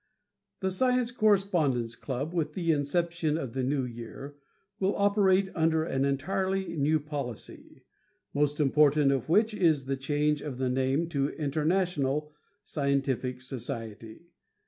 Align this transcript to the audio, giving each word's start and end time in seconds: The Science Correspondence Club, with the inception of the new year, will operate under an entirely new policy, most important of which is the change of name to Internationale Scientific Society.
The 0.61 0.71
Science 0.71 1.11
Correspondence 1.11 1.95
Club, 1.95 2.33
with 2.33 2.53
the 2.53 2.71
inception 2.71 3.37
of 3.37 3.53
the 3.53 3.61
new 3.61 3.83
year, 3.83 4.35
will 4.79 4.95
operate 4.95 5.49
under 5.53 5.83
an 5.83 6.05
entirely 6.05 6.75
new 6.75 6.99
policy, 6.99 7.83
most 8.33 8.59
important 8.59 9.11
of 9.11 9.29
which 9.29 9.53
is 9.53 9.85
the 9.85 9.95
change 9.95 10.41
of 10.41 10.59
name 10.59 11.07
to 11.09 11.29
Internationale 11.29 12.33
Scientific 12.63 13.41
Society. 13.43 14.31